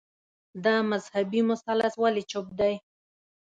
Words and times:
دا 0.63 0.75
مذهبي 0.91 1.41
مثلث 1.51 1.93
ولي 2.03 2.23
چوپ 2.31 2.47
دی 2.59 2.73